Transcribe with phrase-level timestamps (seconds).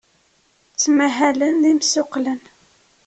[0.71, 2.41] Ttmahalen d imsuqqlen.